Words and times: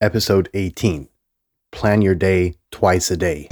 episode 0.00 0.48
18 0.54 1.08
Plan 1.72 2.00
Your 2.00 2.14
Day 2.14 2.54
Twice 2.70 3.10
a 3.10 3.16
Day. 3.18 3.48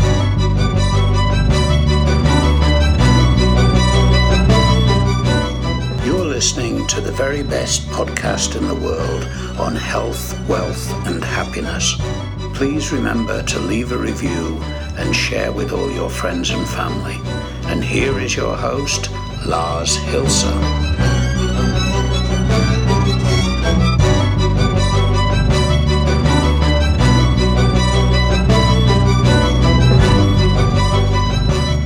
You're 6.06 6.24
listening 6.24 6.86
to 6.86 7.02
the 7.02 7.12
very 7.12 7.42
best 7.42 7.86
podcast 7.88 8.56
in 8.56 8.66
the 8.66 8.74
world 8.74 9.24
on 9.60 9.76
health, 9.76 10.48
wealth, 10.48 10.90
and 11.06 11.22
happiness. 11.22 11.96
Please 12.54 12.92
remember 12.92 13.42
to 13.42 13.58
leave 13.60 13.92
a 13.92 13.98
review 13.98 14.58
and 14.96 15.14
share 15.14 15.52
with 15.52 15.72
all 15.72 15.90
your 15.92 16.08
friends 16.08 16.48
and 16.50 16.66
family. 16.66 17.18
And 17.70 17.84
here 17.84 18.18
is 18.18 18.34
your 18.34 18.56
host, 18.56 19.10
Lars 19.46 19.98
Hilser. 19.98 20.87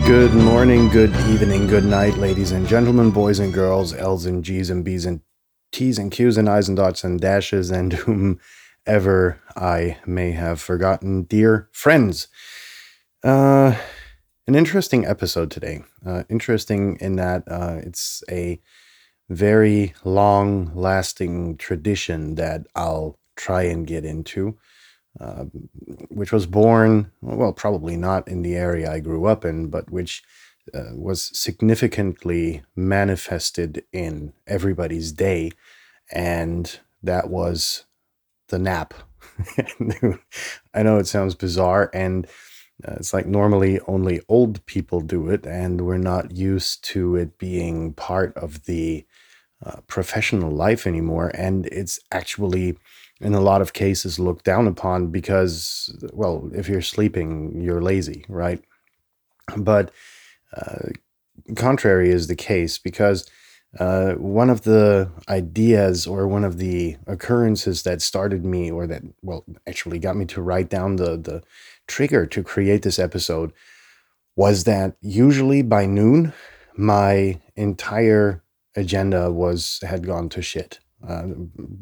Good 0.06 0.34
morning, 0.34 0.88
good 0.88 1.14
evening, 1.28 1.68
good 1.68 1.84
night, 1.84 2.16
ladies 2.16 2.50
and 2.50 2.66
gentlemen, 2.66 3.12
boys 3.12 3.38
and 3.38 3.54
girls, 3.54 3.94
L's 3.94 4.26
and 4.26 4.44
G's 4.44 4.68
and 4.68 4.84
B's 4.84 5.06
and 5.06 5.20
T's 5.70 5.96
and 5.96 6.10
Q's 6.10 6.36
and 6.36 6.48
I's 6.48 6.68
and 6.68 6.76
dots 6.76 7.04
and 7.04 7.20
dashes 7.20 7.70
and 7.70 7.92
whomever 8.86 9.40
I 9.56 9.98
may 10.04 10.32
have 10.32 10.60
forgotten. 10.60 11.22
Dear 11.22 11.68
friends, 11.72 12.26
uh, 13.22 13.76
an 14.48 14.54
interesting 14.56 15.06
episode 15.06 15.50
today. 15.52 15.82
Uh, 16.04 16.24
interesting 16.28 16.98
in 17.00 17.14
that 17.16 17.44
uh, 17.46 17.76
it's 17.82 18.24
a 18.28 18.60
very 19.30 19.94
long 20.04 20.72
lasting 20.74 21.56
tradition 21.58 22.34
that 22.34 22.66
I'll 22.74 23.18
try 23.36 23.62
and 23.62 23.86
get 23.86 24.04
into. 24.04 24.58
Uh, 25.20 25.44
which 26.08 26.32
was 26.32 26.46
born, 26.46 27.12
well, 27.20 27.52
probably 27.52 27.96
not 27.96 28.26
in 28.26 28.40
the 28.40 28.56
area 28.56 28.90
I 28.90 28.98
grew 28.98 29.26
up 29.26 29.44
in, 29.44 29.68
but 29.68 29.90
which 29.90 30.22
uh, 30.72 30.94
was 30.94 31.30
significantly 31.38 32.62
manifested 32.74 33.84
in 33.92 34.32
everybody's 34.46 35.12
day. 35.12 35.50
And 36.10 36.78
that 37.02 37.28
was 37.28 37.84
the 38.48 38.58
nap. 38.58 38.94
I 40.74 40.82
know 40.82 40.98
it 40.98 41.06
sounds 41.06 41.34
bizarre, 41.34 41.90
and 41.92 42.26
uh, 42.86 42.94
it's 42.96 43.12
like 43.12 43.26
normally 43.26 43.80
only 43.86 44.20
old 44.28 44.64
people 44.66 45.00
do 45.00 45.28
it, 45.28 45.46
and 45.46 45.82
we're 45.82 45.98
not 45.98 46.32
used 46.36 46.84
to 46.84 47.16
it 47.16 47.38
being 47.38 47.92
part 47.92 48.36
of 48.36 48.64
the 48.64 49.04
uh, 49.64 49.80
professional 49.86 50.50
life 50.50 50.86
anymore. 50.86 51.30
And 51.34 51.66
it's 51.66 52.00
actually 52.10 52.76
in 53.22 53.34
a 53.34 53.40
lot 53.40 53.62
of 53.62 53.72
cases 53.72 54.18
looked 54.18 54.44
down 54.44 54.66
upon 54.66 55.06
because, 55.08 55.96
well, 56.12 56.50
if 56.52 56.68
you're 56.68 56.82
sleeping, 56.82 57.60
you're 57.62 57.80
lazy, 57.80 58.24
right? 58.28 58.62
But 59.56 59.92
uh, 60.54 60.88
contrary 61.56 62.10
is 62.10 62.26
the 62.26 62.36
case 62.36 62.78
because 62.78 63.28
uh, 63.78 64.12
one 64.14 64.50
of 64.50 64.62
the 64.62 65.10
ideas 65.28 66.06
or 66.06 66.28
one 66.28 66.44
of 66.44 66.58
the 66.58 66.96
occurrences 67.06 67.84
that 67.84 68.02
started 68.02 68.44
me, 68.44 68.70
or 68.70 68.86
that, 68.86 69.02
well, 69.22 69.44
actually 69.66 69.98
got 69.98 70.16
me 70.16 70.26
to 70.26 70.42
write 70.42 70.68
down 70.68 70.96
the, 70.96 71.16
the 71.16 71.42
trigger 71.86 72.26
to 72.26 72.42
create 72.42 72.82
this 72.82 72.98
episode, 72.98 73.52
was 74.36 74.64
that 74.64 74.96
usually 75.00 75.62
by 75.62 75.86
noon, 75.86 76.32
my 76.76 77.40
entire 77.56 78.42
agenda 78.76 79.30
was 79.30 79.78
had 79.82 80.06
gone 80.06 80.28
to 80.28 80.42
shit. 80.42 80.78
Uh, 81.06 81.26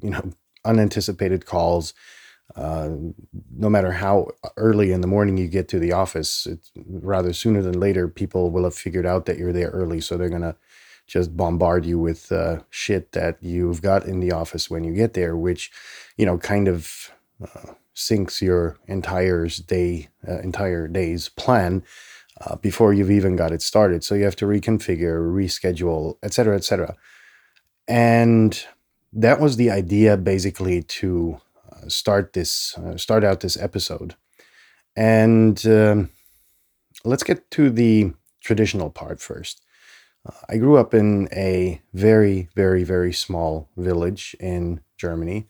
you 0.03 0.11
know, 0.11 0.31
unanticipated 0.65 1.47
calls. 1.47 1.95
Uh, 2.57 2.91
no 3.57 3.71
matter 3.71 3.93
how 3.93 4.29
early 4.57 4.91
in 4.91 5.01
the 5.01 5.07
morning 5.07 5.37
you 5.37 5.47
get 5.47 5.69
to 5.69 5.79
the 5.79 5.93
office, 5.93 6.47
it's 6.47 6.71
rather 6.87 7.33
sooner 7.33 7.63
than 7.63 7.79
later, 7.79 8.09
people 8.09 8.51
will 8.51 8.65
have 8.65 8.75
figured 8.75 9.07
out 9.07 9.27
that 9.27 9.39
you're 9.39 9.53
there 9.53 9.71
early. 9.71 10.01
So 10.01 10.17
they're 10.17 10.29
going 10.29 10.43
to 10.43 10.57
just 11.07 11.37
bombard 11.37 11.85
you 11.85 11.99
with 11.99 12.31
uh, 12.33 12.61
shit 12.71 13.13
that 13.13 13.37
you've 13.41 13.83
got 13.83 14.05
in 14.05 14.21
the 14.21 14.33
office 14.33 14.71
when 14.71 14.85
you 14.85 14.93
get 14.93 15.15
there, 15.15 15.37
which, 15.37 15.71
you 16.17 16.27
know, 16.27 16.39
kind 16.39 16.69
of 16.69 17.11
uh, 17.43 17.73
sinks 17.95 18.41
your 18.41 18.79
entire 18.87 19.47
day, 19.49 20.09
uh, 20.27 20.39
entire 20.41 20.89
day's 20.89 21.29
plan 21.29 21.83
uh, 22.41 22.57
before 22.57 22.93
you've 22.93 23.11
even 23.11 23.37
got 23.37 23.53
it 23.53 23.63
started. 23.63 24.03
So 24.03 24.15
you 24.15 24.25
have 24.25 24.37
to 24.37 24.47
reconfigure, 24.47 25.21
reschedule, 25.21 26.17
etc., 26.23 26.57
etc. 26.57 26.97
And 27.87 28.65
that 29.13 29.41
was 29.41 29.57
the 29.57 29.71
idea 29.71 30.17
basically 30.17 30.83
to 30.83 31.41
uh, 31.71 31.89
start 31.89 32.33
this 32.33 32.77
uh, 32.79 32.97
start 32.97 33.25
out 33.25 33.41
this 33.41 33.57
episode. 33.57 34.15
And 34.97 35.65
um, 35.67 36.11
let's 37.05 37.23
get 37.23 37.51
to 37.53 37.71
the 37.71 38.13
traditional 38.41 38.91
part 38.91 39.21
first. 39.21 39.63
Uh, 40.27 40.35
i 40.49 40.57
grew 40.57 40.77
up 40.77 40.95
in 40.95 41.29
a 41.33 41.81
very 41.95 42.49
very 42.55 42.85
very 42.85 43.13
small 43.13 43.69
village 43.77 44.37
in 44.41 44.81
germany. 44.97 45.49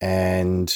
And 0.00 0.72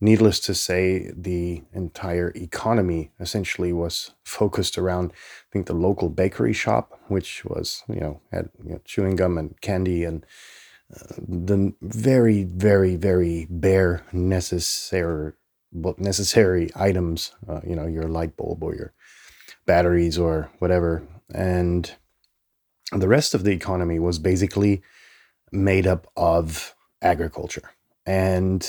needless 0.00 0.40
to 0.40 0.54
say 0.54 1.12
the 1.16 1.62
entire 1.72 2.32
economy 2.34 3.12
essentially 3.20 3.72
was 3.72 4.10
focused 4.24 4.76
around 4.76 5.12
i 5.12 5.48
think 5.52 5.66
the 5.66 5.72
local 5.74 6.08
bakery 6.08 6.52
shop 6.52 6.98
which 7.06 7.44
was 7.44 7.84
you 7.88 8.00
know 8.00 8.20
had 8.32 8.48
you 8.64 8.72
know, 8.72 8.80
chewing 8.84 9.14
gum 9.14 9.38
and 9.38 9.60
candy 9.60 10.02
and 10.02 10.26
the 10.92 11.74
very, 11.80 12.44
very, 12.44 12.96
very 12.96 13.46
bare 13.50 14.04
necessary 14.12 15.32
necessary 15.96 16.68
items, 16.76 17.32
uh, 17.48 17.60
you 17.66 17.74
know, 17.74 17.86
your 17.86 18.06
light 18.06 18.36
bulb 18.36 18.62
or 18.62 18.74
your 18.74 18.92
batteries 19.64 20.18
or 20.18 20.50
whatever. 20.58 21.02
And 21.34 21.90
the 22.92 23.08
rest 23.08 23.32
of 23.34 23.44
the 23.44 23.52
economy 23.52 23.98
was 23.98 24.18
basically 24.18 24.82
made 25.50 25.86
up 25.86 26.06
of 26.14 26.74
agriculture. 27.00 27.70
And 28.04 28.62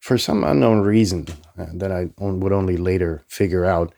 for 0.00 0.18
some 0.18 0.44
unknown 0.44 0.80
reason 0.80 1.26
uh, 1.58 1.66
that 1.74 1.92
I 1.92 2.10
would 2.18 2.52
only 2.52 2.76
later 2.76 3.22
figure 3.28 3.64
out, 3.64 3.94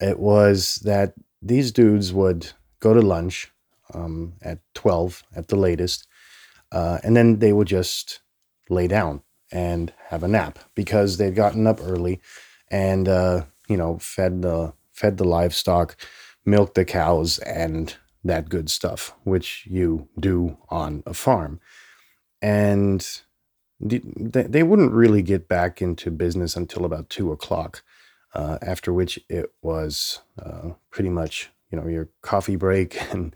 it 0.00 0.18
was 0.18 0.76
that 0.84 1.14
these 1.42 1.72
dudes 1.72 2.12
would 2.12 2.50
go 2.80 2.94
to 2.94 3.00
lunch 3.00 3.52
um, 3.92 4.34
at 4.42 4.60
12 4.74 5.22
at 5.36 5.48
the 5.48 5.56
latest 5.56 6.06
uh, 6.72 6.98
and 7.02 7.16
then 7.16 7.38
they 7.38 7.52
would 7.52 7.68
just 7.68 8.20
lay 8.68 8.86
down 8.86 9.22
and 9.52 9.92
have 10.08 10.22
a 10.22 10.28
nap 10.28 10.58
because 10.74 11.16
they'd 11.16 11.34
gotten 11.34 11.66
up 11.66 11.80
early 11.82 12.20
and 12.70 13.08
uh, 13.08 13.44
you 13.68 13.76
know 13.76 13.98
fed 13.98 14.42
the 14.42 14.72
fed 14.92 15.16
the 15.16 15.24
livestock, 15.24 15.96
milked 16.44 16.74
the 16.74 16.84
cows, 16.84 17.38
and 17.38 17.96
that 18.22 18.50
good 18.50 18.70
stuff, 18.70 19.14
which 19.24 19.66
you 19.66 20.08
do 20.18 20.58
on 20.68 21.02
a 21.06 21.14
farm. 21.14 21.58
And 22.42 23.06
they 23.80 24.62
wouldn't 24.62 24.92
really 24.92 25.22
get 25.22 25.48
back 25.48 25.80
into 25.80 26.10
business 26.10 26.54
until 26.54 26.84
about 26.84 27.08
two 27.08 27.32
o'clock, 27.32 27.82
uh, 28.34 28.58
after 28.60 28.92
which 28.92 29.18
it 29.30 29.52
was 29.62 30.20
uh, 30.38 30.70
pretty 30.90 31.08
much 31.08 31.50
you 31.70 31.80
know 31.80 31.86
your 31.86 32.08
coffee 32.22 32.56
break 32.56 33.00
and 33.12 33.34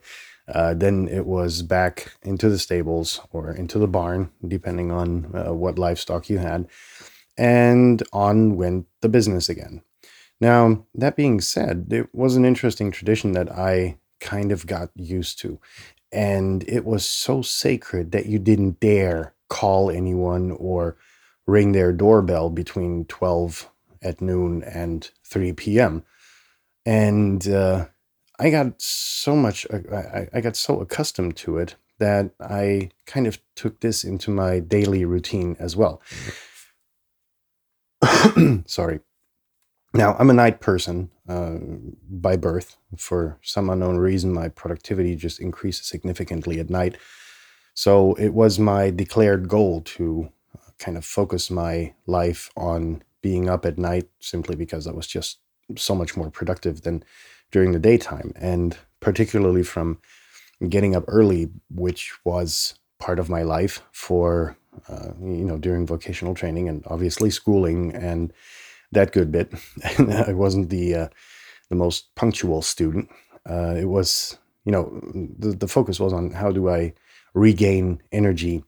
uh, 0.49 0.75
then 0.75 1.09
it 1.09 1.27
was 1.27 1.62
back 1.62 2.12
into 2.22 2.49
the 2.49 2.59
stables 2.59 3.21
or 3.32 3.50
into 3.53 3.78
the 3.78 3.88
barn, 3.88 4.31
depending 4.47 4.91
on 4.91 5.31
uh, 5.34 5.53
what 5.53 5.78
livestock 5.78 6.28
you 6.28 6.38
had. 6.38 6.69
And 7.37 8.03
on 8.12 8.56
went 8.56 8.87
the 9.00 9.09
business 9.09 9.49
again. 9.49 9.82
Now, 10.41 10.84
that 10.94 11.16
being 11.16 11.41
said, 11.41 11.88
it 11.91 12.15
was 12.15 12.37
an 12.37 12.44
interesting 12.44 12.91
tradition 12.91 13.32
that 13.32 13.50
I 13.50 13.99
kind 14.21 14.53
of 14.53 14.66
got 14.66 14.91
used 14.94 15.38
to. 15.41 15.59
And 16.12 16.62
it 16.69 16.84
was 16.84 17.05
so 17.05 17.43
sacred 17.43 18.12
that 18.12 18.26
you 18.26 18.38
didn't 18.38 18.81
dare 18.81 19.34
call 19.49 19.91
anyone 19.91 20.53
or 20.53 20.97
ring 21.47 21.72
their 21.72 21.93
doorbell 21.93 22.50
between 22.50 23.05
12 23.06 23.70
at 24.02 24.20
noon 24.20 24.62
and 24.62 25.11
3 25.25 25.52
p.m. 25.55 26.05
And 26.87 27.47
uh, 27.49 27.87
I 28.39 28.51
got 28.51 28.81
so 28.81 29.37
much, 29.37 29.67
uh, 29.73 29.79
I, 29.95 30.29
I 30.33 30.41
got 30.41 30.57
so 30.57 30.81
accustomed 30.81 31.37
to 31.39 31.59
it 31.59 31.77
that 31.99 32.31
I 32.41 32.91
kind 33.07 33.27
of 33.27 33.39
took 33.55 33.81
this 33.81 34.03
into 34.05 34.31
my 34.31 34.59
daily 34.59 35.05
routine 35.05 35.57
as 35.61 35.77
well. 35.77 36.03
Sorry. 38.67 39.01
Now, 39.93 40.17
I'm 40.19 40.31
a 40.31 40.35
night 40.35 40.61
person 40.61 41.11
uh, 41.29 41.59
by 42.11 42.37
birth. 42.37 42.77
For 42.97 43.39
some 43.43 43.71
unknown 43.71 43.99
reason, 43.99 44.33
my 44.33 44.49
productivity 44.49 45.15
just 45.15 45.39
increases 45.39 45.87
significantly 45.87 46.59
at 46.59 46.69
night. 46.69 46.97
So 47.75 48.15
it 48.15 48.35
was 48.35 48.59
my 48.59 48.91
declared 48.91 49.49
goal 49.49 49.83
to 49.83 50.31
uh, 50.55 50.71
kind 50.79 50.97
of 50.97 51.05
focus 51.05 51.49
my 51.51 51.95
life 52.07 52.51
on 52.57 53.03
being 53.23 53.49
up 53.49 53.65
at 53.65 53.79
night 53.79 54.09
simply 54.19 54.57
because 54.57 54.89
I 54.89 54.93
was 54.93 55.07
just 55.07 55.39
so 55.77 55.95
much 55.95 56.17
more 56.17 56.31
productive 56.31 56.83
than 56.83 57.05
during 57.50 57.73
the 57.73 57.79
daytime, 57.79 58.32
and 58.37 58.76
particularly 59.00 59.62
from 59.62 59.99
getting 60.69 60.94
up 60.96 61.05
early, 61.08 61.50
which 61.70 62.12
was 62.25 62.75
part 62.99 63.19
of 63.19 63.29
my 63.29 63.43
life 63.43 63.82
for 63.93 64.56
uh, 64.88 65.11
you 65.20 65.44
know, 65.44 65.58
during 65.58 65.87
vocational 65.87 66.35
training 66.35 66.69
and 66.69 66.85
obviously 66.87 67.31
schooling 67.31 67.94
and 67.94 68.32
that 68.93 69.12
good 69.12 69.31
bit. 69.31 69.52
I 69.99 70.32
wasn't 70.32 70.70
the 70.70 70.94
uh, 70.94 71.08
the 71.70 71.76
most 71.76 72.14
punctual 72.14 72.62
student. 72.62 73.08
Uh, 73.49 73.75
it 73.76 73.87
was, 73.87 74.38
you 74.64 74.73
know, 74.73 75.00
the, 75.38 75.52
the 75.52 75.69
focus 75.69 76.00
was 76.00 76.12
on 76.12 76.31
how 76.31 76.50
do 76.50 76.69
I 76.69 76.94
regain 77.35 78.02
energy 78.12 78.64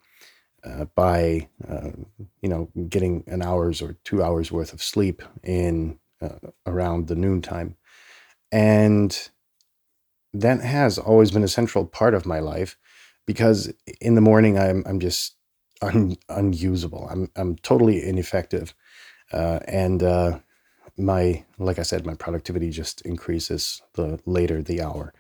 uh, 0.65 0.87
by, 0.95 1.49
uh, 1.69 1.91
you 2.43 2.49
know, 2.49 2.69
getting 2.89 3.25
an 3.27 3.43
hour's 3.43 3.81
or 3.81 3.97
two 4.05 4.23
hours 4.23 4.51
worth 4.51 4.73
of 4.73 4.83
sleep 4.83 5.23
in 5.43 5.99
uh, 6.21 6.51
around 6.67 7.09
the 7.09 7.15
noontime. 7.15 7.77
And 8.53 9.29
that 10.33 10.61
has 10.61 10.99
always 10.99 11.31
been 11.31 11.45
a 11.45 11.49
central 11.49 11.87
part 11.87 12.15
of 12.15 12.27
my 12.27 12.39
life 12.39 12.77
because 13.27 13.73
in 14.01 14.15
the 14.15 14.21
morning 14.21 14.59
I'm, 14.59 14.85
I'm 14.87 15.01
just 15.01 15.35
un, 15.83 16.17
unusable. 16.29 17.09
I'm, 17.11 17.31
I'm 17.37 17.57
totally 17.57 18.03
ineffective. 18.03 18.75
Uh, 19.33 19.61
and 19.67 20.03
uh, 20.03 20.39
my, 20.97 21.45
like 21.59 21.79
I 21.79 21.83
said, 21.83 22.07
my 22.07 22.15
productivity 22.15 22.71
just 22.71 23.01
increases 23.03 23.83
the 23.95 24.21
later 24.27 24.63
the 24.63 24.81
hour. 24.81 25.13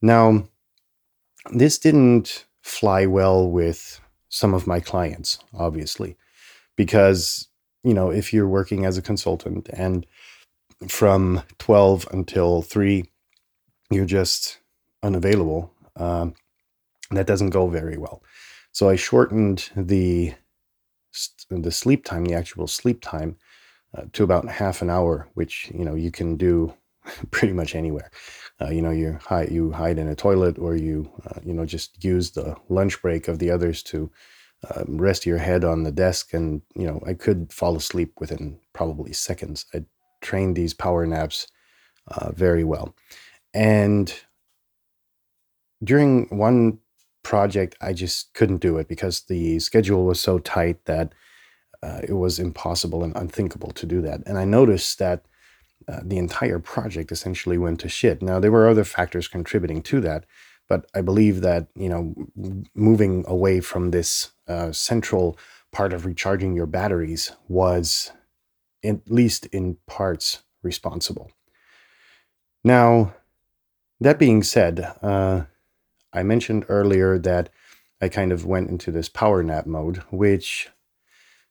Now, 0.00 0.48
this 1.52 1.78
didn't 1.78 2.46
fly 2.62 3.06
well 3.06 3.48
with 3.48 4.00
some 4.28 4.54
of 4.54 4.66
my 4.66 4.80
clients, 4.80 5.38
obviously, 5.52 6.16
because, 6.76 7.48
you 7.82 7.94
know, 7.94 8.10
if 8.10 8.32
you're 8.32 8.48
working 8.48 8.84
as 8.84 8.96
a 8.96 9.02
consultant 9.02 9.68
and 9.72 10.06
from 10.88 11.42
12 11.58 12.08
until 12.12 12.62
3, 12.62 13.04
you're 13.90 14.06
just 14.06 14.58
unavailable, 15.02 15.72
um, 15.96 16.34
that 17.10 17.26
doesn't 17.26 17.50
go 17.50 17.68
very 17.68 17.96
well. 17.96 18.22
So 18.72 18.88
I 18.88 18.96
shortened 18.96 19.70
the 19.76 20.34
the 21.50 21.72
sleep 21.72 22.04
time, 22.04 22.24
the 22.24 22.34
actual 22.34 22.68
sleep 22.68 23.00
time, 23.02 23.36
uh, 23.96 24.04
to 24.12 24.22
about 24.22 24.48
half 24.48 24.82
an 24.82 24.90
hour, 24.90 25.28
which 25.34 25.70
you 25.74 25.84
know 25.84 25.94
you 25.94 26.10
can 26.10 26.36
do 26.36 26.72
pretty 27.30 27.52
much 27.52 27.74
anywhere. 27.74 28.10
Uh, 28.60 28.70
you 28.70 28.82
know, 28.82 28.90
you 28.90 29.18
hide 29.24 29.50
you 29.50 29.72
hide 29.72 29.98
in 29.98 30.08
a 30.08 30.14
toilet, 30.14 30.58
or 30.58 30.76
you 30.76 31.10
uh, 31.26 31.40
you 31.44 31.52
know 31.52 31.66
just 31.66 32.02
use 32.04 32.30
the 32.30 32.56
lunch 32.68 33.02
break 33.02 33.28
of 33.28 33.38
the 33.38 33.50
others 33.50 33.82
to 33.82 34.10
um, 34.74 34.98
rest 34.98 35.26
your 35.26 35.38
head 35.38 35.64
on 35.64 35.82
the 35.82 35.92
desk, 35.92 36.32
and 36.34 36.62
you 36.76 36.86
know 36.86 37.02
I 37.06 37.14
could 37.14 37.52
fall 37.52 37.76
asleep 37.76 38.12
within 38.20 38.60
probably 38.72 39.12
seconds. 39.12 39.66
I 39.74 39.84
trained 40.20 40.56
these 40.56 40.74
power 40.74 41.06
naps 41.06 41.46
uh, 42.08 42.32
very 42.32 42.64
well, 42.64 42.94
and 43.54 44.14
during 45.82 46.26
one 46.36 46.78
project, 47.22 47.76
I 47.80 47.92
just 47.92 48.34
couldn't 48.34 48.58
do 48.58 48.78
it 48.78 48.88
because 48.88 49.22
the 49.22 49.58
schedule 49.58 50.04
was 50.04 50.20
so 50.20 50.38
tight 50.38 50.84
that 50.84 51.14
uh, 51.82 52.00
it 52.02 52.12
was 52.12 52.38
impossible 52.38 53.02
and 53.02 53.16
unthinkable 53.16 53.70
to 53.70 53.86
do 53.86 54.02
that. 54.02 54.20
And 54.26 54.38
I 54.38 54.44
noticed 54.44 54.98
that 54.98 55.24
uh, 55.88 56.00
the 56.02 56.18
entire 56.18 56.58
project 56.58 57.10
essentially 57.10 57.58
went 57.58 57.80
to 57.80 57.88
shit. 57.88 58.22
Now, 58.22 58.38
there 58.40 58.52
were 58.52 58.68
other 58.68 58.84
factors 58.84 59.28
contributing 59.28 59.82
to 59.82 60.00
that, 60.00 60.24
but 60.68 60.90
I 60.94 61.00
believe 61.00 61.40
that, 61.40 61.68
you 61.74 61.88
know, 61.88 62.14
moving 62.74 63.24
away 63.26 63.60
from 63.60 63.90
this 63.90 64.32
uh, 64.46 64.72
central 64.72 65.38
part 65.72 65.92
of 65.92 66.04
recharging 66.04 66.54
your 66.54 66.66
batteries 66.66 67.32
was, 67.48 68.12
at 68.84 69.10
least 69.10 69.46
in 69.46 69.76
parts, 69.86 70.42
responsible. 70.62 71.30
Now, 72.64 73.14
that 74.00 74.18
being 74.18 74.42
said, 74.42 74.80
uh, 75.02 75.42
I 76.12 76.22
mentioned 76.22 76.64
earlier 76.68 77.18
that 77.18 77.50
I 78.00 78.08
kind 78.08 78.32
of 78.32 78.46
went 78.46 78.70
into 78.70 78.90
this 78.90 79.08
power 79.08 79.42
nap 79.42 79.66
mode, 79.66 79.98
which 80.10 80.70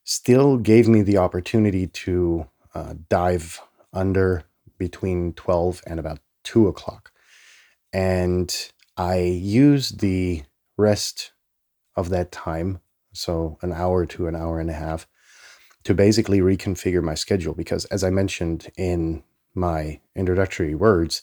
still 0.04 0.58
gave 0.58 0.88
me 0.88 1.02
the 1.02 1.18
opportunity 1.18 1.88
to 1.88 2.48
uh, 2.74 2.96
dive 3.10 3.62
under 3.94 4.44
between 4.78 5.34
12 5.34 5.84
and 5.86 6.00
about 6.00 6.20
2 6.44 6.68
o'clock. 6.68 7.12
And 7.94 8.54
I 8.98 9.20
used 9.20 10.00
the 10.00 10.44
rest 10.78 11.32
of 11.96 12.10
that 12.10 12.32
time, 12.32 12.80
so 13.14 13.58
an 13.62 13.74
hour 13.74 14.06
to 14.08 14.28
an 14.28 14.36
hour 14.36 14.60
and 14.60 14.70
a 14.70 14.74
half, 14.74 15.08
to 15.84 15.94
basically 15.94 16.40
reconfigure 16.40 17.04
my 17.04 17.16
schedule. 17.16 17.54
Because 17.54 17.86
as 17.86 18.04
I 18.04 18.10
mentioned 18.10 18.72
in 18.78 19.24
my 19.54 20.00
introductory 20.16 20.76
words, 20.76 21.22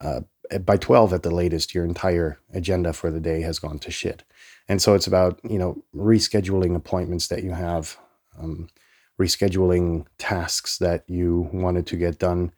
uh, 0.00 0.20
by 0.64 0.76
12 0.76 1.12
at 1.12 1.22
the 1.22 1.30
latest, 1.30 1.74
your 1.74 1.84
entire 1.84 2.38
agenda 2.52 2.92
for 2.92 3.10
the 3.10 3.20
day 3.20 3.40
has 3.40 3.58
gone 3.58 3.78
to 3.78 3.90
shit. 3.90 4.24
And 4.68 4.80
so 4.80 4.94
it's 4.94 5.06
about, 5.06 5.40
you 5.42 5.58
know, 5.58 5.82
rescheduling 5.94 6.76
appointments 6.76 7.28
that 7.28 7.42
you 7.42 7.52
have 7.52 7.96
um, 8.38 8.68
rescheduling 9.20 10.06
tasks 10.18 10.78
that 10.78 11.04
you 11.08 11.48
wanted 11.52 11.86
to 11.86 11.96
get 11.96 12.18
done, 12.18 12.52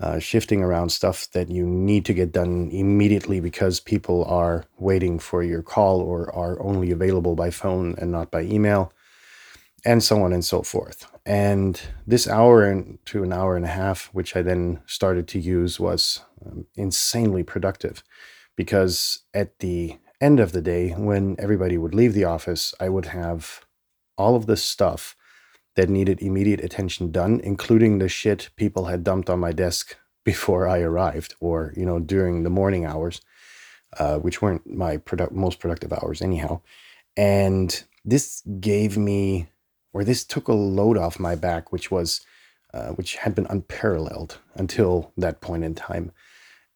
uh, 0.00 0.18
shifting 0.18 0.62
around 0.62 0.90
stuff 0.90 1.28
that 1.32 1.48
you 1.48 1.64
need 1.64 2.04
to 2.04 2.14
get 2.14 2.32
done 2.32 2.70
immediately 2.72 3.40
because 3.40 3.78
people 3.78 4.24
are 4.24 4.64
waiting 4.78 5.18
for 5.18 5.42
your 5.42 5.62
call 5.62 6.00
or 6.00 6.34
are 6.34 6.60
only 6.60 6.90
available 6.90 7.36
by 7.36 7.50
phone 7.50 7.94
and 7.98 8.10
not 8.10 8.30
by 8.30 8.42
email, 8.42 8.92
and 9.84 10.02
so 10.02 10.22
on 10.22 10.32
and 10.32 10.44
so 10.44 10.62
forth. 10.62 11.10
And 11.26 11.80
this 12.06 12.28
hour 12.28 12.64
and 12.64 12.98
to 13.06 13.22
an 13.22 13.32
hour 13.32 13.56
and 13.56 13.64
a 13.64 13.68
half, 13.68 14.06
which 14.12 14.36
I 14.36 14.42
then 14.42 14.80
started 14.86 15.26
to 15.28 15.38
use, 15.38 15.80
was 15.80 16.20
um, 16.44 16.66
insanely 16.74 17.42
productive 17.42 18.02
because 18.56 19.20
at 19.34 19.58
the 19.58 19.98
end 20.20 20.40
of 20.40 20.52
the 20.52 20.62
day, 20.62 20.90
when 20.90 21.36
everybody 21.38 21.76
would 21.78 21.94
leave 21.94 22.14
the 22.14 22.24
office, 22.24 22.74
I 22.78 22.88
would 22.88 23.06
have 23.06 23.64
all 24.16 24.36
of 24.36 24.46
this 24.46 24.62
stuff 24.62 25.16
that 25.74 25.88
needed 25.88 26.20
immediate 26.20 26.62
attention 26.62 27.10
done, 27.10 27.40
including 27.42 27.98
the 27.98 28.08
shit 28.08 28.50
people 28.56 28.86
had 28.86 29.04
dumped 29.04 29.30
on 29.30 29.40
my 29.40 29.52
desk 29.52 29.96
before 30.24 30.68
I 30.68 30.80
arrived 30.80 31.34
or, 31.40 31.72
you 31.76 31.84
know, 31.84 31.98
during 31.98 32.44
the 32.44 32.50
morning 32.50 32.84
hours, 32.84 33.20
uh, 33.98 34.18
which 34.18 34.40
weren't 34.40 34.64
my 34.64 34.98
produ- 34.98 35.32
most 35.32 35.58
productive 35.58 35.92
hours 35.92 36.22
anyhow. 36.22 36.60
And 37.16 37.82
this 38.04 38.42
gave 38.60 38.96
me, 38.96 39.48
or 39.92 40.04
this 40.04 40.24
took 40.24 40.48
a 40.48 40.54
load 40.54 40.96
off 40.96 41.20
my 41.20 41.34
back, 41.34 41.72
which 41.72 41.90
was, 41.90 42.20
uh, 42.72 42.88
which 42.90 43.16
had 43.16 43.34
been 43.34 43.46
unparalleled 43.50 44.38
until 44.54 45.12
that 45.16 45.40
point 45.40 45.64
in 45.64 45.74
time. 45.74 46.12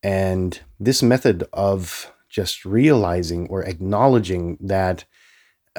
And 0.02 0.60
this 0.78 1.02
method 1.02 1.44
of 1.52 2.12
just 2.28 2.64
realizing 2.64 3.46
or 3.48 3.62
acknowledging 3.62 4.58
that 4.60 5.04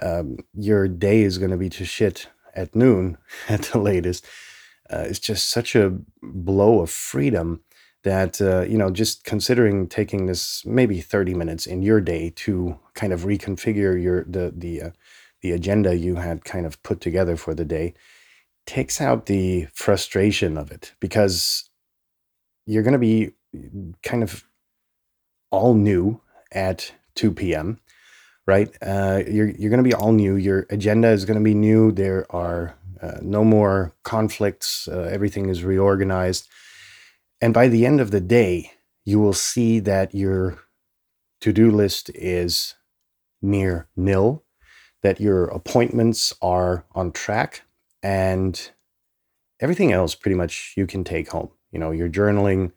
um, 0.01 0.37
your 0.53 0.87
day 0.87 1.21
is 1.21 1.37
going 1.37 1.51
to 1.51 1.57
be 1.57 1.69
to 1.69 1.85
shit 1.85 2.27
at 2.55 2.75
noon 2.75 3.17
at 3.49 3.61
the 3.63 3.79
latest 3.79 4.25
uh, 4.91 4.99
is 4.99 5.19
just 5.19 5.49
such 5.49 5.75
a 5.75 5.97
blow 6.21 6.81
of 6.81 6.89
freedom 6.89 7.61
that 8.03 8.41
uh, 8.41 8.61
you 8.61 8.77
know 8.77 8.89
just 8.89 9.23
considering 9.23 9.87
taking 9.87 10.27
this 10.27 10.65
maybe 10.65 11.01
30 11.01 11.33
minutes 11.33 11.65
in 11.65 11.81
your 11.81 11.99
day 11.99 12.31
to 12.35 12.79
kind 12.93 13.11
of 13.11 13.21
reconfigure 13.21 14.01
your 14.01 14.23
the 14.23 14.53
the 14.55 14.81
uh, 14.81 14.89
the 15.41 15.51
agenda 15.51 15.95
you 15.95 16.15
had 16.15 16.45
kind 16.45 16.65
of 16.65 16.81
put 16.83 17.01
together 17.01 17.35
for 17.35 17.53
the 17.53 17.65
day 17.65 17.93
takes 18.65 18.99
out 18.99 19.27
the 19.27 19.67
frustration 19.73 20.57
of 20.57 20.71
it 20.71 20.93
because 20.99 21.69
you're 22.65 22.83
going 22.83 22.93
to 22.93 22.99
be 22.99 23.31
kind 24.03 24.23
of 24.23 24.43
all 25.51 25.73
new 25.73 26.21
at 26.51 26.91
2 27.15 27.31
p.m 27.31 27.79
right? 28.47 28.75
Uh, 28.81 29.21
you're 29.27 29.49
you're 29.49 29.69
going 29.69 29.83
to 29.83 29.87
be 29.87 29.93
all 29.93 30.13
new. 30.13 30.35
Your 30.35 30.65
agenda 30.71 31.09
is 31.09 31.25
going 31.25 31.37
to 31.37 31.43
be 31.43 31.53
new. 31.53 31.91
There 31.91 32.25
are 32.31 32.75
uh, 33.01 33.19
no 33.21 33.43
more 33.43 33.93
conflicts. 34.03 34.87
Uh, 34.87 35.09
everything 35.11 35.49
is 35.49 35.63
reorganized, 35.63 36.47
and 37.41 37.53
by 37.53 37.67
the 37.67 37.85
end 37.85 38.01
of 38.01 38.09
the 38.09 38.21
day, 38.21 38.71
you 39.05 39.19
will 39.19 39.33
see 39.33 39.79
that 39.81 40.15
your 40.15 40.57
to-do 41.41 41.69
list 41.69 42.09
is 42.15 42.73
near 43.41 43.87
nil. 43.95 44.43
That 45.03 45.21
your 45.21 45.45
appointments 45.45 46.33
are 46.41 46.85
on 46.93 47.11
track, 47.11 47.63
and 48.01 48.71
everything 49.59 49.91
else 49.91 50.15
pretty 50.15 50.35
much 50.35 50.73
you 50.75 50.87
can 50.87 51.03
take 51.03 51.29
home. 51.29 51.49
You 51.71 51.79
know, 51.79 51.91
your 51.91 52.09
journaling, 52.09 52.71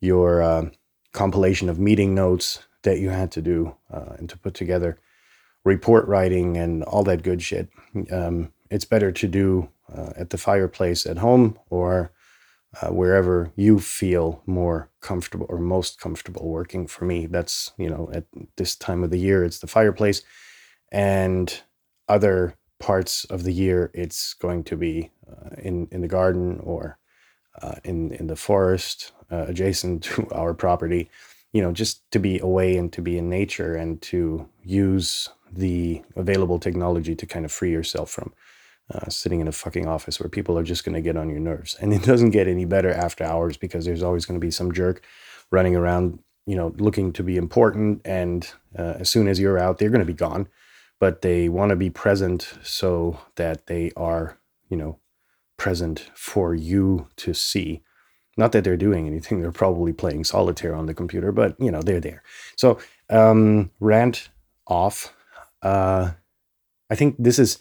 your 0.00 0.42
uh, 0.42 0.70
compilation 1.12 1.68
of 1.68 1.78
meeting 1.78 2.14
notes 2.14 2.60
that 2.82 2.98
you 2.98 3.10
had 3.10 3.32
to 3.32 3.42
do 3.42 3.74
uh, 3.92 4.14
and 4.18 4.28
to 4.28 4.38
put 4.38 4.54
together 4.54 4.98
report 5.64 6.06
writing 6.06 6.56
and 6.56 6.84
all 6.84 7.02
that 7.02 7.22
good 7.22 7.42
shit. 7.42 7.68
Um, 8.12 8.52
it's 8.70 8.84
better 8.84 9.10
to 9.10 9.26
do 9.26 9.68
uh, 9.92 10.12
at 10.16 10.30
the 10.30 10.38
fireplace 10.38 11.06
at 11.06 11.18
home 11.18 11.58
or 11.70 12.12
uh, 12.80 12.88
wherever 12.88 13.50
you 13.56 13.80
feel 13.80 14.42
more 14.46 14.90
comfortable 15.00 15.46
or 15.48 15.58
most 15.58 16.00
comfortable 16.00 16.48
working. 16.48 16.86
For 16.86 17.04
me, 17.04 17.26
that's, 17.26 17.72
you 17.78 17.90
know, 17.90 18.10
at 18.12 18.24
this 18.56 18.76
time 18.76 19.02
of 19.02 19.10
the 19.10 19.18
year, 19.18 19.44
it's 19.44 19.58
the 19.58 19.66
fireplace. 19.66 20.22
And 20.92 21.62
other 22.08 22.54
parts 22.78 23.24
of 23.24 23.44
the 23.44 23.52
year, 23.52 23.90
it's 23.94 24.34
going 24.34 24.64
to 24.64 24.76
be 24.76 25.10
uh, 25.28 25.56
in, 25.58 25.88
in 25.90 26.00
the 26.00 26.08
garden 26.08 26.60
or 26.62 26.98
uh, 27.60 27.76
in, 27.84 28.12
in 28.12 28.26
the 28.26 28.36
forest 28.36 29.12
uh, 29.30 29.46
adjacent 29.48 30.04
to 30.04 30.28
our 30.32 30.54
property 30.54 31.10
you 31.56 31.62
know, 31.62 31.72
just 31.72 32.02
to 32.10 32.18
be 32.18 32.38
away 32.40 32.76
and 32.76 32.92
to 32.92 33.00
be 33.00 33.16
in 33.16 33.30
nature 33.30 33.74
and 33.74 34.02
to 34.02 34.46
use 34.62 35.30
the 35.50 36.02
available 36.14 36.58
technology 36.58 37.14
to 37.14 37.24
kind 37.24 37.46
of 37.46 37.50
free 37.50 37.70
yourself 37.70 38.10
from 38.10 38.34
uh, 38.92 39.08
sitting 39.08 39.40
in 39.40 39.48
a 39.48 39.52
fucking 39.52 39.86
office 39.86 40.20
where 40.20 40.28
people 40.28 40.58
are 40.58 40.62
just 40.62 40.84
going 40.84 40.94
to 40.94 41.00
get 41.00 41.16
on 41.16 41.30
your 41.30 41.40
nerves. 41.40 41.74
And 41.80 41.94
it 41.94 42.02
doesn't 42.10 42.30
get 42.30 42.46
any 42.46 42.66
better 42.66 42.92
after 42.92 43.24
hours 43.24 43.56
because 43.56 43.86
there's 43.86 44.02
always 44.02 44.26
going 44.26 44.38
to 44.38 44.46
be 44.46 44.50
some 44.50 44.70
jerk 44.70 45.02
running 45.50 45.74
around, 45.74 46.18
you 46.46 46.56
know, 46.56 46.74
looking 46.76 47.10
to 47.14 47.22
be 47.22 47.38
important. 47.38 48.02
And 48.04 48.46
uh, 48.78 48.96
as 48.98 49.08
soon 49.08 49.26
as 49.26 49.40
you're 49.40 49.58
out, 49.58 49.78
they're 49.78 49.88
going 49.88 50.00
to 50.00 50.04
be 50.04 50.12
gone. 50.12 50.48
But 50.98 51.22
they 51.22 51.48
want 51.48 51.70
to 51.70 51.76
be 51.76 51.90
present 51.90 52.54
so 52.62 53.20
that 53.36 53.66
they 53.66 53.92
are, 53.96 54.38
you 54.68 54.76
know, 54.76 54.98
present 55.56 56.10
for 56.14 56.54
you 56.54 57.08
to 57.16 57.34
see. 57.34 57.82
Not 58.36 58.52
that 58.52 58.64
they're 58.64 58.76
doing 58.76 59.06
anything, 59.06 59.40
they're 59.40 59.52
probably 59.52 59.92
playing 59.92 60.24
solitaire 60.24 60.74
on 60.74 60.86
the 60.86 60.94
computer, 60.94 61.32
but, 61.32 61.56
you 61.58 61.70
know, 61.70 61.82
they're 61.82 62.00
there. 62.00 62.22
So, 62.56 62.78
um, 63.08 63.70
rant 63.80 64.28
off. 64.66 65.14
Uh, 65.62 66.12
I 66.90 66.94
think 66.94 67.16
this 67.18 67.38
is 67.38 67.58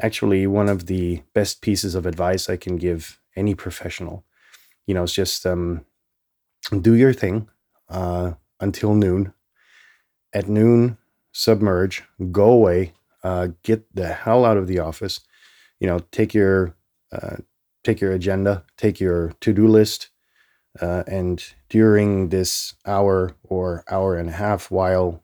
actually 0.00 0.46
one 0.46 0.68
of 0.68 0.86
the 0.86 1.22
best 1.34 1.62
pieces 1.62 1.94
of 1.94 2.06
advice 2.06 2.48
I 2.48 2.56
can 2.56 2.76
give 2.76 3.20
any 3.36 3.54
professional. 3.54 4.24
You 4.86 4.94
know, 4.94 5.04
it's 5.04 5.12
just 5.12 5.46
um, 5.46 5.84
do 6.80 6.94
your 6.94 7.12
thing 7.12 7.48
uh, 7.88 8.32
until 8.60 8.94
noon. 8.94 9.32
At 10.32 10.48
noon, 10.48 10.98
submerge, 11.36 12.02
go 12.32 12.50
away, 12.50 12.92
uh, 13.22 13.48
get 13.62 13.94
the 13.94 14.08
hell 14.08 14.44
out 14.44 14.56
of 14.56 14.66
the 14.66 14.78
office. 14.78 15.20
You 15.78 15.86
know, 15.86 15.98
take 16.10 16.32
your 16.32 16.74
uh, 17.12 17.36
take 17.84 18.00
your 18.00 18.12
agenda, 18.12 18.64
take 18.78 18.98
your 18.98 19.32
to 19.40 19.52
do 19.52 19.68
list, 19.68 20.08
uh, 20.80 21.02
and 21.06 21.44
during 21.68 22.30
this 22.30 22.74
hour 22.86 23.36
or 23.44 23.84
hour 23.90 24.16
and 24.16 24.30
a 24.30 24.32
half, 24.32 24.70
while 24.70 25.22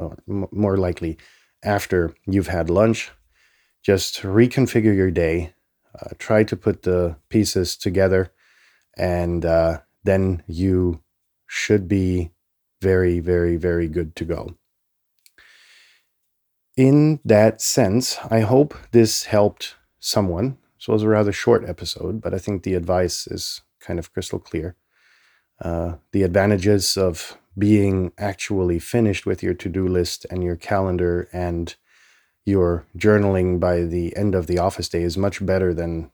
m- 0.00 0.46
more 0.50 0.76
likely 0.76 1.16
after 1.62 2.14
you've 2.26 2.48
had 2.48 2.68
lunch, 2.68 3.10
just 3.82 4.22
reconfigure 4.22 4.94
your 4.94 5.10
day, 5.10 5.54
uh, 5.98 6.10
try 6.18 6.44
to 6.44 6.56
put 6.56 6.82
the 6.82 7.16
pieces 7.30 7.76
together, 7.76 8.30
and 8.98 9.46
uh, 9.46 9.80
then 10.04 10.42
you 10.46 11.00
should 11.46 11.88
be 11.88 12.30
very, 12.82 13.18
very, 13.18 13.56
very 13.56 13.88
good 13.88 14.14
to 14.16 14.24
go. 14.26 14.54
In 16.76 17.20
that 17.24 17.60
sense, 17.60 18.18
I 18.30 18.40
hope 18.40 18.74
this 18.90 19.24
helped 19.24 19.76
someone. 20.00 20.58
So 20.78 20.92
it 20.92 20.94
was 20.94 21.02
a 21.04 21.08
rather 21.08 21.32
short 21.32 21.64
episode, 21.68 22.20
but 22.20 22.34
I 22.34 22.38
think 22.38 22.62
the 22.62 22.74
advice 22.74 23.26
is 23.26 23.62
kind 23.80 23.98
of 23.98 24.12
crystal 24.12 24.38
clear. 24.38 24.76
Uh, 25.62 25.94
the 26.12 26.24
advantages 26.24 26.96
of 26.96 27.38
being 27.56 28.12
actually 28.18 28.80
finished 28.80 29.24
with 29.24 29.42
your 29.42 29.54
to 29.54 29.68
do 29.68 29.86
list 29.86 30.26
and 30.30 30.42
your 30.42 30.56
calendar 30.56 31.28
and 31.32 31.76
your 32.44 32.84
journaling 32.98 33.60
by 33.60 33.82
the 33.82 34.14
end 34.16 34.34
of 34.34 34.46
the 34.46 34.58
office 34.58 34.88
day 34.88 35.02
is 35.02 35.16
much 35.16 35.44
better 35.44 35.72
than 35.72 36.10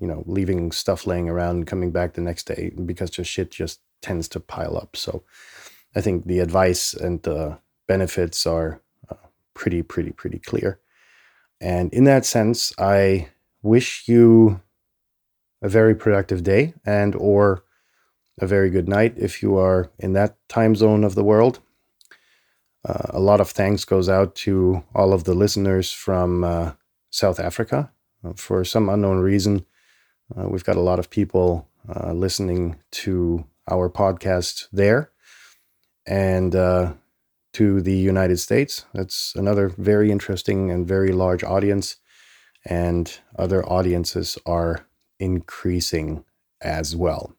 you 0.00 0.06
know 0.06 0.22
leaving 0.26 0.72
stuff 0.72 1.06
laying 1.06 1.28
around 1.28 1.56
and 1.56 1.66
coming 1.66 1.90
back 1.90 2.14
the 2.14 2.20
next 2.20 2.46
day 2.46 2.72
because 2.84 3.10
just 3.10 3.30
shit 3.30 3.50
just 3.50 3.80
tends 4.02 4.28
to 4.28 4.40
pile 4.40 4.76
up 4.76 4.96
so 4.96 5.22
i 5.96 6.00
think 6.00 6.26
the 6.26 6.40
advice 6.40 6.92
and 6.92 7.22
the 7.22 7.58
benefits 7.86 8.46
are 8.46 8.82
pretty 9.58 9.82
pretty 9.82 10.12
pretty 10.12 10.38
clear 10.38 10.78
and 11.60 11.92
in 11.92 12.04
that 12.04 12.24
sense 12.24 12.72
i 12.78 13.28
wish 13.62 14.08
you 14.08 14.60
a 15.60 15.68
very 15.68 15.94
productive 15.94 16.42
day 16.42 16.72
and 16.86 17.14
or 17.16 17.64
a 18.40 18.46
very 18.46 18.70
good 18.70 18.88
night 18.88 19.12
if 19.16 19.42
you 19.42 19.56
are 19.56 19.90
in 19.98 20.12
that 20.12 20.36
time 20.48 20.74
zone 20.76 21.02
of 21.04 21.14
the 21.14 21.24
world 21.24 21.58
uh, 22.88 23.10
a 23.10 23.20
lot 23.20 23.40
of 23.40 23.50
thanks 23.50 23.84
goes 23.84 24.08
out 24.08 24.34
to 24.34 24.82
all 24.94 25.12
of 25.12 25.24
the 25.24 25.34
listeners 25.34 25.90
from 25.92 26.44
uh, 26.44 26.72
South 27.10 27.40
Africa. 27.40 27.90
Uh, 28.24 28.32
for 28.34 28.64
some 28.64 28.88
unknown 28.88 29.18
reason, 29.18 29.64
uh, 30.36 30.48
we've 30.48 30.64
got 30.64 30.76
a 30.76 30.80
lot 30.80 30.98
of 30.98 31.10
people 31.10 31.68
uh, 31.88 32.12
listening 32.12 32.76
to 32.90 33.44
our 33.70 33.90
podcast 33.90 34.68
there. 34.72 35.10
And 36.06 36.54
uh, 36.54 36.94
to 37.58 37.80
the 37.80 37.96
United 37.96 38.38
States, 38.38 38.84
that's 38.94 39.34
another 39.34 39.68
very 39.68 40.12
interesting 40.12 40.70
and 40.70 40.86
very 40.86 41.10
large 41.10 41.42
audience. 41.42 41.96
And 42.64 43.18
other 43.36 43.68
audiences 43.68 44.38
are 44.46 44.86
increasing 45.18 46.24
as 46.60 46.94
well. 46.94 47.34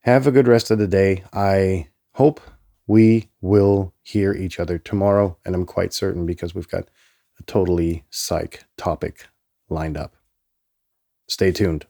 Have 0.00 0.26
a 0.26 0.32
good 0.32 0.48
rest 0.48 0.72
of 0.72 0.78
the 0.78 0.88
day. 0.88 1.22
I 1.32 1.86
hope 2.14 2.40
we 2.88 3.30
will 3.40 3.94
hear 4.02 4.32
each 4.32 4.58
other 4.58 4.76
tomorrow. 4.76 5.38
And 5.44 5.54
I'm 5.54 5.64
quite 5.64 5.92
certain 5.92 6.26
because 6.26 6.52
we've 6.52 6.68
got 6.68 6.88
a 7.38 7.44
totally 7.44 8.02
psych 8.10 8.64
topic 8.76 9.28
lined 9.68 9.96
up. 9.96 10.16
Stay 11.28 11.52
tuned. 11.52 11.86